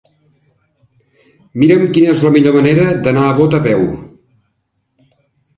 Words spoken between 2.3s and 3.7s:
millor manera d'anar a Bot a